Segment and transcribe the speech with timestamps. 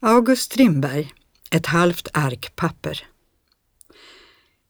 [0.00, 1.12] August Strindberg,
[1.50, 3.06] Ett halvt ark papper.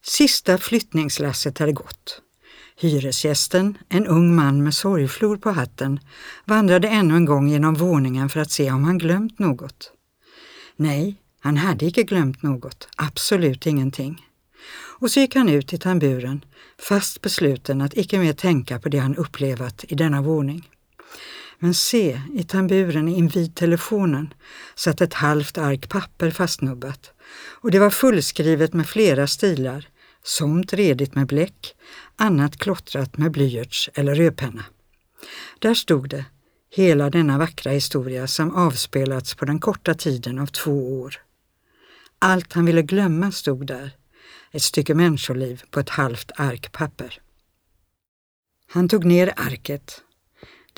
[0.04, 2.22] Sista flyttningslasset hade gått.
[2.76, 6.00] Hyresgästen, en ung man med sorgflor på hatten,
[6.44, 9.92] vandrade ännu en gång genom våningen för att se om han glömt något.
[10.76, 14.26] Nej, han hade icke glömt något, absolut ingenting.
[15.00, 16.44] Och så gick han ut i tamburen,
[16.78, 20.68] fast besluten att icke mer tänka på det han upplevat i denna våning.
[21.58, 24.34] Men se, i tamburen invid telefonen
[24.74, 27.12] satt ett halvt ark papper fastnubbat
[27.60, 29.88] och det var fullskrivet med flera stilar,
[30.22, 31.74] somt redigt med bläck,
[32.16, 34.64] annat klottrat med blyerts eller rödpenna.
[35.58, 36.24] Där stod det,
[36.70, 41.22] hela denna vackra historia som avspelats på den korta tiden av två år.
[42.18, 43.90] Allt han ville glömma stod där,
[44.52, 47.20] ett stycke människoliv på ett halvt ark papper.
[48.70, 50.02] Han tog ner arket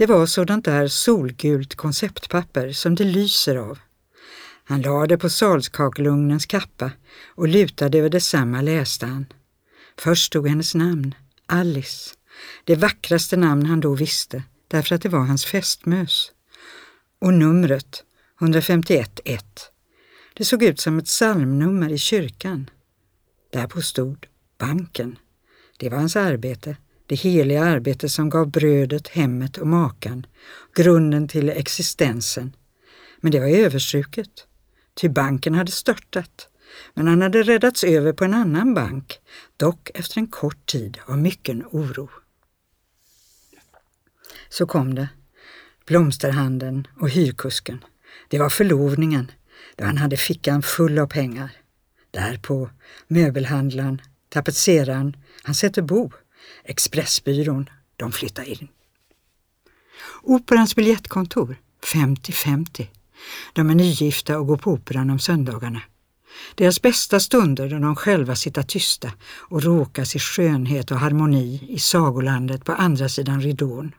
[0.01, 3.79] det var sådant där solgult konceptpapper som det lyser av.
[4.65, 6.91] Han lade det på salskakelugnens kappa
[7.27, 9.27] och lutade över detsamma läste han.
[9.99, 11.15] Först stod hennes namn,
[11.47, 12.15] Alice,
[12.65, 16.33] det vackraste namn han då visste, därför att det var hans fästmös.
[17.19, 18.05] Och numret,
[18.41, 19.45] 151 1.
[20.35, 22.71] Det såg ut som ett psalmnummer i kyrkan.
[23.53, 24.27] Därpå stod
[24.59, 25.19] banken.
[25.79, 26.77] Det var hans arbete
[27.11, 30.27] det heliga arbete som gav brödet, hemmet och makan,
[30.75, 32.57] grunden till existensen.
[33.21, 34.47] Men det var överstruket,
[34.95, 36.49] ty banken hade störtat.
[36.95, 39.19] Men han hade räddats över på en annan bank,
[39.57, 42.11] dock efter en kort tid av mycken oro.
[44.49, 45.09] Så kom det.
[45.87, 47.85] Blomsterhandeln och hyrkusken.
[48.29, 49.31] Det var förlovningen,
[49.77, 51.51] då han hade fickan full av pengar.
[52.11, 52.71] Därpå
[53.09, 56.11] möbelhandlaren, tapetseraren, han sätter bo
[56.65, 58.69] Expressbyrån, de flyttar in.
[60.23, 61.57] Operans biljettkontor,
[61.95, 62.87] 50-50.
[63.53, 65.83] De är nygifta och går på operan om söndagarna.
[66.55, 71.79] Deras bästa stunder då de själva sitter tysta och råkas i skönhet och harmoni i
[71.79, 73.95] sagolandet på andra sidan ridån.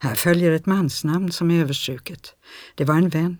[0.00, 2.34] Här följer ett mansnamn som är överstruket.
[2.74, 3.36] Det var en vän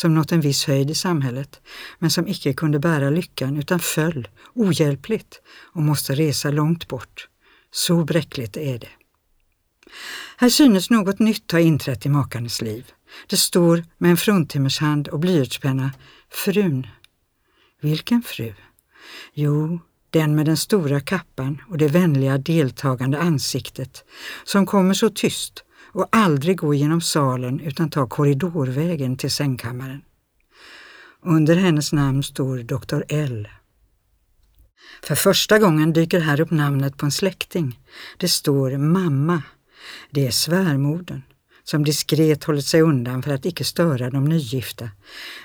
[0.00, 1.60] som nått en viss höjd i samhället,
[1.98, 5.40] men som icke kunde bära lyckan utan föll ohjälpligt
[5.72, 7.28] och måste resa långt bort.
[7.70, 8.88] Så bräckligt är det.
[10.36, 12.92] Här synes något nytt ha inträtt i makarnas liv.
[13.26, 15.90] Det står med en fruntimmershand och blyertspenna
[16.30, 16.86] Frun.
[17.80, 18.54] Vilken fru?
[19.34, 24.04] Jo, den med den stora kappan och det vänliga deltagande ansiktet
[24.44, 25.64] som kommer så tyst
[25.98, 30.02] och aldrig gå genom salen utan ta korridorvägen till sängkammaren.
[31.22, 33.02] Under hennes namn står Dr.
[33.08, 33.48] L.
[35.02, 37.80] För första gången dyker här upp namnet på en släkting.
[38.16, 39.42] Det står mamma.
[40.10, 41.22] Det är svärmodern
[41.64, 44.90] som diskret hållit sig undan för att icke störa de nygifta,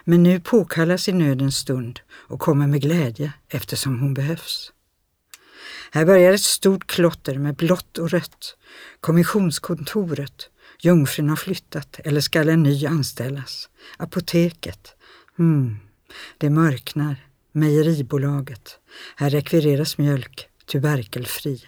[0.03, 4.71] men nu påkallas i nödens stund och kommer med glädje eftersom hon behövs.
[5.93, 8.57] Här börjar ett stort klotter med blått och rött.
[8.99, 10.49] Kommissionskontoret.
[10.81, 13.69] Jungfrun har flyttat eller skall en ny anställas.
[13.97, 14.95] Apoteket.
[15.37, 15.77] Hmm.
[16.37, 17.27] Det mörknar.
[17.51, 18.79] Mejeribolaget.
[19.15, 21.63] Här rekvireras mjölk, tuberkelfri.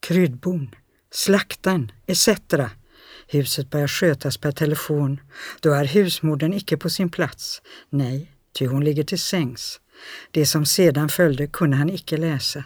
[0.00, 0.74] Kryddbon,
[1.10, 2.28] slaktaren, etc.
[3.26, 5.20] Huset börjar skötas per telefon.
[5.60, 7.62] Då är husmodern icke på sin plats.
[7.90, 9.80] Nej, ty hon ligger till sängs.
[10.30, 12.64] Det som sedan följde kunde han icke läsa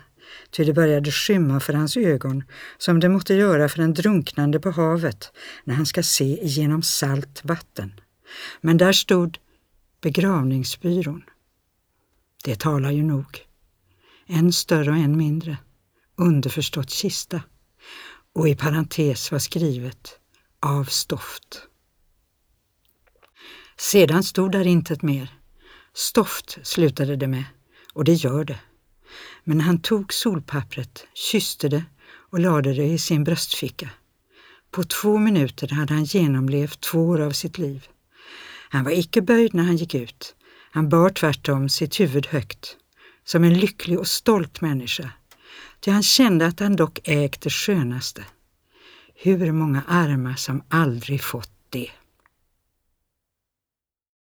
[0.51, 2.45] ty det började skymma för hans ögon
[2.79, 5.33] som det måtte göra för en drunknande på havet
[5.65, 8.01] när han ska se igenom salt vatten.
[8.61, 9.39] Men där stod
[10.01, 11.23] begravningsbyrån.
[12.45, 13.47] Det talar ju nog.
[14.27, 15.57] En större och en mindre.
[16.17, 17.43] Underförstått kista.
[18.35, 20.19] Och i parentes var skrivet
[20.61, 21.63] av stoft.
[23.77, 25.35] Sedan stod där intet mer.
[25.95, 27.45] Stoft slutade det med,
[27.93, 28.61] och det gör det.
[29.45, 31.85] Men han tog solpappret, kysste det
[32.31, 33.91] och lade det i sin bröstficka.
[34.71, 37.89] På två minuter hade han genomlevt två år av sitt liv.
[38.69, 40.35] Han var icke böjd när han gick ut.
[40.73, 42.77] Han bar tvärtom sitt huvud högt,
[43.25, 45.11] som en lycklig och stolt människa.
[45.81, 48.25] Ty han kände att han dock ägt det skönaste.
[49.15, 51.91] Hur många armar som aldrig fått det.